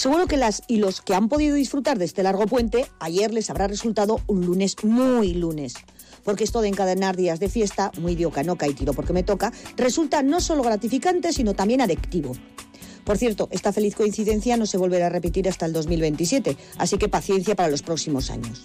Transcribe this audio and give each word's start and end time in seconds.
Seguro 0.00 0.26
que 0.26 0.38
las 0.38 0.62
y 0.66 0.78
los 0.78 1.02
que 1.02 1.14
han 1.14 1.28
podido 1.28 1.54
disfrutar 1.54 1.98
de 1.98 2.06
este 2.06 2.22
largo 2.22 2.46
puente, 2.46 2.86
ayer 3.00 3.34
les 3.34 3.50
habrá 3.50 3.66
resultado 3.66 4.18
un 4.28 4.46
lunes 4.46 4.76
muy 4.82 5.34
lunes. 5.34 5.74
Porque 6.24 6.42
esto 6.42 6.62
de 6.62 6.68
encadenar 6.68 7.18
días 7.18 7.38
de 7.38 7.50
fiesta, 7.50 7.92
muy 8.00 8.14
diocanoca 8.14 8.66
y 8.66 8.72
tiro 8.72 8.94
porque 8.94 9.12
me 9.12 9.24
toca, 9.24 9.52
resulta 9.76 10.22
no 10.22 10.40
solo 10.40 10.62
gratificante, 10.62 11.34
sino 11.34 11.52
también 11.52 11.82
adictivo. 11.82 12.32
Por 13.04 13.18
cierto, 13.18 13.50
esta 13.50 13.74
feliz 13.74 13.94
coincidencia 13.94 14.56
no 14.56 14.64
se 14.64 14.78
volverá 14.78 15.08
a 15.08 15.10
repetir 15.10 15.46
hasta 15.50 15.66
el 15.66 15.74
2027, 15.74 16.56
así 16.78 16.96
que 16.96 17.10
paciencia 17.10 17.54
para 17.54 17.68
los 17.68 17.82
próximos 17.82 18.30
años. 18.30 18.64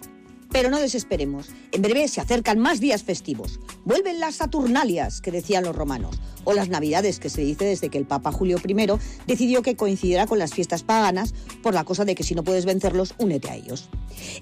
Pero 0.56 0.70
no 0.70 0.80
desesperemos. 0.80 1.50
En 1.74 1.82
breve 1.82 2.08
se 2.08 2.22
acercan 2.22 2.60
más 2.60 2.80
días 2.80 3.04
festivos. 3.04 3.60
Vuelven 3.84 4.22
las 4.22 4.36
Saturnalias, 4.36 5.20
que 5.20 5.30
decían 5.30 5.66
los 5.66 5.76
romanos, 5.76 6.18
o 6.46 6.54
las 6.54 6.70
Navidades, 6.70 7.20
que 7.20 7.30
se 7.30 7.42
dice 7.42 7.66
desde 7.66 7.90
que 7.90 7.98
el 7.98 8.06
Papa 8.06 8.32
Julio 8.32 8.58
I 8.66 8.88
decidió 9.28 9.62
que 9.64 9.76
coincidiera 9.76 10.28
con 10.28 10.40
las 10.40 10.54
fiestas 10.54 10.84
paganas 10.84 11.34
por 11.62 11.74
la 11.74 11.84
cosa 11.84 12.06
de 12.06 12.16
que 12.16 12.24
si 12.24 12.36
no 12.36 12.46
puedes 12.46 12.64
vencerlos, 12.64 13.16
únete 13.18 13.50
a 13.50 13.56
ellos. 13.58 13.90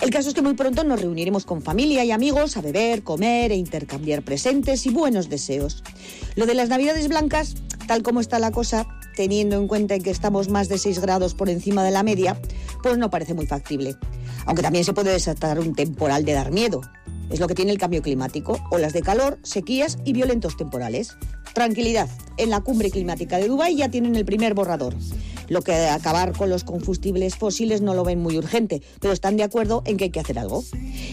El 0.02 0.12
caso 0.12 0.30
es 0.30 0.36
que 0.36 0.44
muy 0.44 0.54
pronto 0.54 0.84
nos 0.84 1.02
reuniremos 1.02 1.46
con 1.46 1.64
familia 1.64 2.06
y 2.06 2.12
amigos 2.12 2.58
a 2.58 2.62
beber, 2.62 3.02
comer 3.02 3.52
e 3.52 3.56
intercambiar 3.56 4.22
presentes 4.22 4.86
y 4.86 4.92
buenos 4.92 5.30
deseos. 5.30 5.84
Lo 6.36 6.46
de 6.46 6.54
las 6.54 6.70
Navidades 6.70 7.08
blancas, 7.08 7.56
tal 7.88 8.04
como 8.04 8.20
está 8.20 8.38
la 8.38 8.52
cosa, 8.52 8.88
teniendo 9.16 9.58
en 9.58 9.68
cuenta 9.68 10.00
que 10.00 10.10
estamos 10.10 10.50
más 10.50 10.70
de 10.70 10.78
6 10.78 11.00
grados 11.00 11.34
por 11.34 11.50
encima 11.50 11.84
de 11.84 11.92
la 11.92 12.04
media, 12.04 12.40
pues 12.82 12.98
no 12.98 13.10
parece 13.10 13.34
muy 13.34 13.46
factible. 13.46 13.96
Aunque 14.46 14.62
también 14.62 14.86
se 14.86 14.94
puede 14.94 15.12
desatar 15.12 15.60
un 15.60 15.76
temporal 15.76 16.26
de 16.26 16.34
dar 16.34 16.52
miedo. 16.52 16.82
Es 17.30 17.40
lo 17.40 17.48
que 17.48 17.56
tiene 17.56 17.72
el 17.72 17.78
cambio 17.78 18.02
climático, 18.02 18.60
olas 18.70 18.94
de 18.94 19.02
calor, 19.02 19.40
sequías 19.44 19.98
y 20.06 20.14
violentos 20.14 20.58
temporales. 20.58 21.18
Tranquilidad, 21.54 22.10
en 22.38 22.50
la 22.50 22.62
cumbre 22.62 22.92
climática 22.92 23.38
de 23.38 23.48
Dubái 23.48 23.76
ya 23.76 23.90
tienen 23.90 24.16
el 24.16 24.26
primer 24.26 24.54
borrador. 24.54 24.96
Lo 25.50 25.62
que 25.62 25.74
acabar 25.74 26.34
con 26.34 26.50
los 26.50 26.64
combustibles 26.64 27.36
fósiles 27.36 27.82
no 27.82 27.94
lo 27.94 28.04
ven 28.04 28.20
muy 28.20 28.38
urgente, 28.38 28.82
pero 29.00 29.14
están 29.14 29.38
de 29.38 29.44
acuerdo 29.44 29.84
en 29.86 29.98
que 29.98 30.06
hay 30.06 30.10
que 30.10 30.20
hacer 30.20 30.40
algo. 30.40 30.64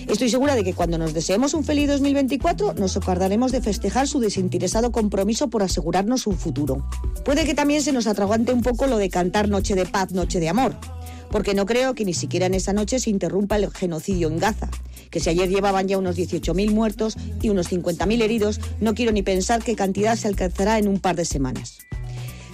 Estoy 0.09 0.31
segura 0.31 0.55
de 0.55 0.65
que 0.65 0.75
cuando 0.75 0.99
nos 0.99 1.15
deseemos 1.15 1.55
un 1.55 1.65
feliz 1.65 1.89
2024 1.89 2.75
nos 2.75 2.97
acordaremos 2.97 3.53
de 3.53 3.61
festejar 3.61 4.09
su 4.09 4.21
desinteresado 4.21 4.93
compromiso 4.93 5.51
por 5.51 5.63
asegurarnos 5.63 6.27
un 6.27 6.37
futuro. 6.37 6.87
Puede 7.25 7.45
que 7.45 7.55
también 7.55 7.83
se 7.83 7.93
nos 7.93 8.07
atragante 8.07 8.53
un 8.53 8.63
poco 8.63 8.87
lo 8.87 8.99
de 8.99 9.11
cantar 9.11 9.49
Noche 9.49 9.75
de 9.75 9.87
Paz, 9.87 10.13
Noche 10.13 10.41
de 10.41 10.49
Amor, 10.49 10.77
porque 11.31 11.55
no 11.55 11.67
creo 11.67 11.95
que 11.95 12.05
ni 12.05 12.15
siquiera 12.15 12.47
en 12.47 12.55
esa 12.55 12.73
noche 12.73 12.99
se 12.99 13.11
interrumpa 13.11 13.57
el 13.57 13.71
genocidio 13.71 14.29
en 14.29 14.39
Gaza, 14.39 14.69
que 15.11 15.21
si 15.21 15.31
ayer 15.31 15.49
llevaban 15.49 15.89
ya 15.89 15.99
unos 15.99 16.17
18.000 16.17 16.71
muertos 16.73 17.17
y 17.43 17.49
unos 17.49 17.71
50.000 17.71 18.23
heridos, 18.23 18.61
no 18.81 18.95
quiero 18.95 19.13
ni 19.13 19.23
pensar 19.23 19.63
qué 19.63 19.75
cantidad 19.77 20.17
se 20.17 20.29
alcanzará 20.29 20.79
en 20.79 20.89
un 20.89 20.99
par 20.99 21.17
de 21.17 21.25
semanas. 21.25 21.79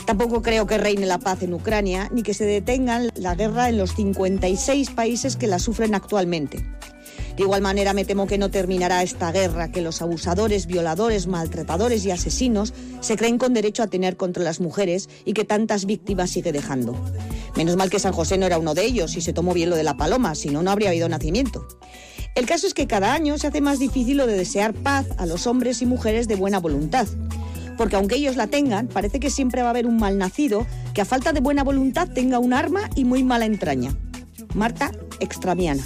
Tampoco 0.06 0.40
creo 0.40 0.68
que 0.68 0.78
reine 0.78 1.04
la 1.04 1.18
paz 1.18 1.42
en 1.42 1.52
Ucrania, 1.52 2.08
ni 2.12 2.22
que 2.22 2.32
se 2.32 2.44
detengan 2.44 3.10
la 3.16 3.34
guerra 3.34 3.68
en 3.68 3.76
los 3.76 3.94
56 3.96 4.90
países 4.90 5.36
que 5.36 5.48
la 5.48 5.58
sufren 5.58 5.96
actualmente. 5.96 6.64
De 7.36 7.42
igual 7.42 7.60
manera 7.60 7.92
me 7.92 8.04
temo 8.04 8.26
que 8.26 8.38
no 8.38 8.48
terminará 8.50 9.02
esta 9.02 9.32
guerra, 9.32 9.70
que 9.70 9.82
los 9.82 10.00
abusadores, 10.00 10.66
violadores, 10.66 11.26
maltratadores 11.26 12.04
y 12.06 12.12
asesinos 12.12 12.72
se 13.00 13.16
creen 13.16 13.36
con 13.36 13.52
derecho 13.52 13.82
a 13.82 13.88
tener 13.88 14.16
contra 14.16 14.44
las 14.44 14.60
mujeres 14.60 15.08
y 15.24 15.32
que 15.32 15.44
tantas 15.44 15.86
víctimas 15.86 16.30
sigue 16.30 16.52
dejando. 16.52 16.96
Menos 17.56 17.76
mal 17.76 17.90
que 17.90 17.98
San 17.98 18.12
José 18.12 18.38
no 18.38 18.46
era 18.46 18.58
uno 18.58 18.74
de 18.74 18.84
ellos 18.84 19.16
y 19.16 19.20
se 19.20 19.32
tomó 19.32 19.54
bien 19.54 19.70
lo 19.70 19.76
de 19.76 19.82
la 19.82 19.96
paloma, 19.96 20.34
si 20.36 20.50
no, 20.50 20.62
no 20.62 20.70
habría 20.70 20.90
habido 20.90 21.08
nacimiento. 21.08 21.66
El 22.36 22.46
caso 22.46 22.66
es 22.66 22.74
que 22.74 22.86
cada 22.86 23.12
año 23.12 23.38
se 23.38 23.48
hace 23.48 23.60
más 23.60 23.78
difícil 23.78 24.18
lo 24.18 24.26
de 24.26 24.36
desear 24.36 24.72
paz 24.72 25.06
a 25.16 25.26
los 25.26 25.46
hombres 25.46 25.82
y 25.82 25.86
mujeres 25.86 26.28
de 26.28 26.36
buena 26.36 26.60
voluntad. 26.60 27.06
Porque 27.76 27.96
aunque 27.96 28.16
ellos 28.16 28.36
la 28.36 28.46
tengan, 28.46 28.88
parece 28.88 29.20
que 29.20 29.30
siempre 29.30 29.62
va 29.62 29.68
a 29.68 29.70
haber 29.70 29.86
un 29.86 29.98
malnacido 29.98 30.66
que 30.94 31.00
a 31.00 31.04
falta 31.04 31.32
de 31.32 31.40
buena 31.40 31.64
voluntad 31.64 32.08
tenga 32.08 32.38
un 32.38 32.52
arma 32.52 32.88
y 32.94 33.04
muy 33.04 33.22
mala 33.22 33.46
entraña. 33.46 33.94
Marta 34.54 34.90
Extramiana. 35.20 35.82